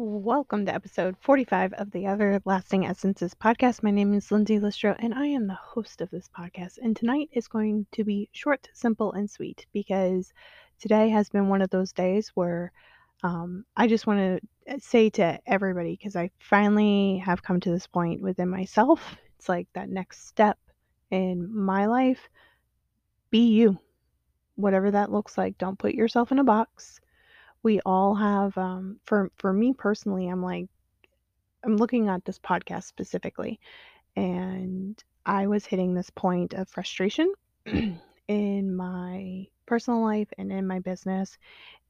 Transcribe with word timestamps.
Welcome 0.00 0.64
to 0.66 0.72
episode 0.72 1.16
45 1.18 1.72
of 1.72 1.90
the 1.90 2.06
Everlasting 2.06 2.86
Essences 2.86 3.34
podcast. 3.34 3.82
My 3.82 3.90
name 3.90 4.14
is 4.14 4.30
Lindsay 4.30 4.60
Listro, 4.60 4.94
and 5.00 5.12
I 5.12 5.26
am 5.26 5.48
the 5.48 5.58
host 5.60 6.00
of 6.00 6.08
this 6.10 6.30
podcast. 6.38 6.78
And 6.80 6.96
tonight 6.96 7.30
is 7.32 7.48
going 7.48 7.84
to 7.90 8.04
be 8.04 8.28
short, 8.30 8.68
simple, 8.72 9.10
and 9.14 9.28
sweet 9.28 9.66
because 9.72 10.32
today 10.78 11.08
has 11.08 11.30
been 11.30 11.48
one 11.48 11.62
of 11.62 11.70
those 11.70 11.92
days 11.92 12.30
where 12.36 12.70
um, 13.24 13.64
I 13.76 13.88
just 13.88 14.06
want 14.06 14.20
to 14.20 14.72
uh, 14.72 14.78
say 14.78 15.10
to 15.10 15.40
everybody 15.48 15.96
because 15.96 16.14
I 16.14 16.30
finally 16.38 17.18
have 17.18 17.42
come 17.42 17.58
to 17.58 17.70
this 17.72 17.88
point 17.88 18.22
within 18.22 18.48
myself. 18.48 19.16
It's 19.36 19.48
like 19.48 19.66
that 19.72 19.88
next 19.88 20.28
step 20.28 20.58
in 21.10 21.52
my 21.52 21.86
life. 21.86 22.28
Be 23.30 23.48
you, 23.48 23.80
whatever 24.54 24.92
that 24.92 25.10
looks 25.10 25.36
like. 25.36 25.58
Don't 25.58 25.76
put 25.76 25.94
yourself 25.94 26.30
in 26.30 26.38
a 26.38 26.44
box 26.44 27.00
we 27.62 27.80
all 27.86 28.14
have 28.14 28.56
um, 28.58 28.98
for 29.04 29.30
for 29.36 29.52
me 29.52 29.72
personally 29.72 30.28
i'm 30.28 30.42
like 30.42 30.66
i'm 31.64 31.76
looking 31.76 32.08
at 32.08 32.24
this 32.24 32.38
podcast 32.38 32.84
specifically 32.84 33.58
and 34.16 35.02
i 35.26 35.46
was 35.46 35.66
hitting 35.66 35.94
this 35.94 36.10
point 36.10 36.54
of 36.54 36.68
frustration 36.68 37.32
in 38.28 38.74
my 38.74 39.46
personal 39.66 40.02
life 40.02 40.28
and 40.38 40.50
in 40.50 40.66
my 40.66 40.78
business 40.78 41.36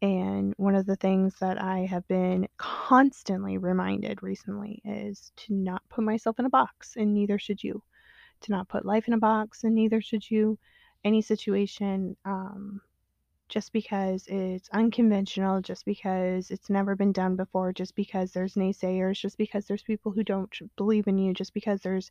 and 0.03 0.53
one 0.57 0.75
of 0.75 0.87
the 0.87 0.97
things 0.97 1.35
that 1.41 1.61
i 1.61 1.81
have 1.81 2.07
been 2.09 2.47
constantly 2.57 3.59
reminded 3.59 4.23
recently 4.23 4.81
is 4.85 5.33
to 5.37 5.55
not 5.55 5.83
put 5.89 6.05
myself 6.05 6.39
in 6.39 6.47
a 6.47 6.51
box 6.51 6.97
and 6.97 7.13
neither 7.15 7.39
should 7.39 7.63
you. 7.63 7.83
To 8.43 8.53
not 8.53 8.69
put 8.69 8.85
life 8.85 9.09
in 9.09 9.15
a 9.15 9.19
box 9.19 9.65
and 9.65 9.75
neither 9.75 10.01
should 10.01 10.29
you. 10.31 10.59
Any 11.05 11.23
situation 11.23 12.17
um, 12.25 12.81
just 13.49 13.73
because 13.73 14.27
it's 14.27 14.69
unconventional, 14.71 15.61
just 15.61 15.85
because 15.85 16.51
it's 16.51 16.69
never 16.69 16.95
been 16.95 17.13
done 17.13 17.37
before, 17.37 17.73
just 17.73 17.95
because 17.95 18.33
there's 18.33 18.55
naysayers, 18.55 19.19
just 19.19 19.39
because 19.39 19.67
there's 19.67 19.83
people 19.83 20.13
who 20.13 20.23
don't 20.23 20.55
believe 20.77 21.07
in 21.07 21.19
you, 21.19 21.33
just 21.33 21.55
because 21.55 21.81
there's 21.81 22.11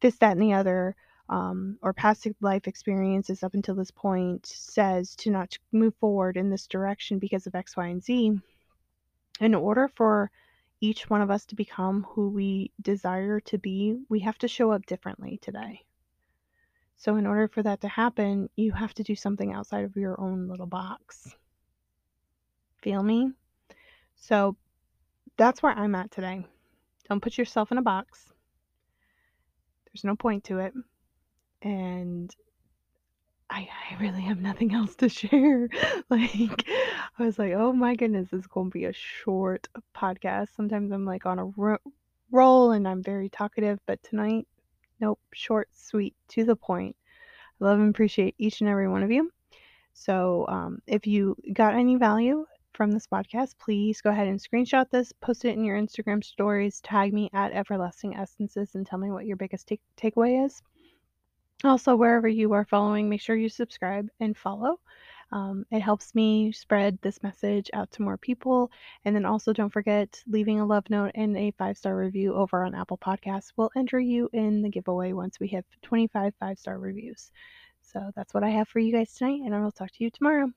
this, 0.00 0.16
that, 0.18 0.32
and 0.32 0.42
the 0.42 0.52
other, 0.52 0.96
um, 1.28 1.78
or 1.82 1.92
past 1.92 2.26
life 2.40 2.66
experiences 2.66 3.42
up 3.42 3.54
until 3.54 3.74
this 3.74 3.90
point 3.90 4.46
says 4.46 5.14
to 5.16 5.30
not 5.30 5.56
move 5.72 5.94
forward 5.96 6.36
in 6.36 6.50
this 6.50 6.66
direction 6.66 7.18
because 7.18 7.46
of 7.46 7.54
X, 7.54 7.76
Y, 7.76 7.86
and 7.86 8.02
Z. 8.02 8.40
In 9.40 9.54
order 9.54 9.88
for 9.88 10.30
each 10.80 11.08
one 11.08 11.22
of 11.22 11.30
us 11.30 11.46
to 11.46 11.54
become 11.54 12.06
who 12.10 12.28
we 12.28 12.72
desire 12.80 13.40
to 13.40 13.58
be, 13.58 13.96
we 14.08 14.20
have 14.20 14.38
to 14.38 14.48
show 14.48 14.70
up 14.70 14.86
differently 14.86 15.38
today. 15.40 15.82
So, 17.04 17.16
in 17.16 17.26
order 17.26 17.48
for 17.48 17.62
that 17.62 17.82
to 17.82 17.88
happen, 17.88 18.48
you 18.56 18.72
have 18.72 18.94
to 18.94 19.02
do 19.02 19.14
something 19.14 19.52
outside 19.52 19.84
of 19.84 19.94
your 19.94 20.18
own 20.18 20.48
little 20.48 20.64
box. 20.64 21.36
Feel 22.80 23.02
me? 23.02 23.30
So, 24.16 24.56
that's 25.36 25.62
where 25.62 25.74
I'm 25.74 25.94
at 25.94 26.10
today. 26.10 26.46
Don't 27.06 27.20
put 27.20 27.36
yourself 27.36 27.70
in 27.70 27.76
a 27.76 27.82
box. 27.82 28.32
There's 29.84 30.02
no 30.02 30.16
point 30.16 30.44
to 30.44 30.60
it. 30.60 30.72
And 31.60 32.34
I, 33.50 33.68
I 33.90 34.00
really 34.00 34.22
have 34.22 34.40
nothing 34.40 34.72
else 34.74 34.96
to 34.96 35.10
share. 35.10 35.68
like, 36.08 36.64
I 37.18 37.22
was 37.22 37.38
like, 37.38 37.52
oh 37.52 37.74
my 37.74 37.96
goodness, 37.96 38.30
this 38.30 38.40
is 38.40 38.46
going 38.46 38.70
to 38.70 38.78
be 38.78 38.86
a 38.86 38.94
short 38.94 39.68
podcast. 39.94 40.56
Sometimes 40.56 40.90
I'm 40.90 41.04
like 41.04 41.26
on 41.26 41.38
a 41.38 41.44
ro- 41.44 41.92
roll 42.30 42.70
and 42.70 42.88
I'm 42.88 43.02
very 43.02 43.28
talkative, 43.28 43.78
but 43.84 44.02
tonight 44.02 44.48
Nope, 45.04 45.20
short, 45.34 45.68
sweet, 45.74 46.14
to 46.28 46.44
the 46.44 46.56
point. 46.56 46.96
I 47.60 47.64
love 47.66 47.78
and 47.78 47.90
appreciate 47.90 48.34
each 48.38 48.62
and 48.62 48.70
every 48.70 48.88
one 48.88 49.02
of 49.02 49.10
you. 49.10 49.30
So, 49.92 50.46
um, 50.48 50.80
if 50.86 51.06
you 51.06 51.36
got 51.52 51.74
any 51.74 51.96
value 51.96 52.46
from 52.72 52.90
this 52.90 53.06
podcast, 53.06 53.58
please 53.58 54.00
go 54.00 54.08
ahead 54.08 54.28
and 54.28 54.40
screenshot 54.40 54.88
this, 54.88 55.12
post 55.20 55.44
it 55.44 55.58
in 55.58 55.62
your 55.62 55.78
Instagram 55.78 56.24
stories, 56.24 56.80
tag 56.80 57.12
me 57.12 57.28
at 57.34 57.52
Everlasting 57.52 58.16
Essences, 58.16 58.76
and 58.76 58.86
tell 58.86 58.98
me 58.98 59.10
what 59.10 59.26
your 59.26 59.36
biggest 59.36 59.68
take- 59.68 59.82
takeaway 59.98 60.42
is. 60.46 60.62
Also, 61.64 61.94
wherever 61.94 62.26
you 62.26 62.54
are 62.54 62.64
following, 62.64 63.06
make 63.06 63.20
sure 63.20 63.36
you 63.36 63.50
subscribe 63.50 64.08
and 64.20 64.34
follow. 64.34 64.80
Um, 65.32 65.64
it 65.70 65.80
helps 65.80 66.14
me 66.14 66.52
spread 66.52 66.98
this 67.02 67.22
message 67.22 67.70
out 67.72 67.90
to 67.92 68.02
more 68.02 68.16
people. 68.16 68.70
And 69.04 69.14
then 69.14 69.24
also, 69.24 69.52
don't 69.52 69.72
forget 69.72 70.22
leaving 70.26 70.60
a 70.60 70.66
love 70.66 70.88
note 70.90 71.12
and 71.14 71.36
a 71.36 71.52
five 71.52 71.76
star 71.76 71.96
review 71.96 72.34
over 72.34 72.64
on 72.64 72.74
Apple 72.74 72.98
Podcasts. 72.98 73.52
We'll 73.56 73.70
enter 73.76 73.98
you 74.00 74.28
in 74.32 74.62
the 74.62 74.70
giveaway 74.70 75.12
once 75.12 75.40
we 75.40 75.48
have 75.48 75.64
25 75.82 76.34
five 76.38 76.58
star 76.58 76.78
reviews. 76.78 77.30
So 77.82 78.10
that's 78.16 78.34
what 78.34 78.44
I 78.44 78.50
have 78.50 78.68
for 78.68 78.78
you 78.78 78.92
guys 78.92 79.12
tonight, 79.14 79.42
and 79.44 79.54
I 79.54 79.60
will 79.60 79.72
talk 79.72 79.90
to 79.90 80.04
you 80.04 80.10
tomorrow. 80.10 80.50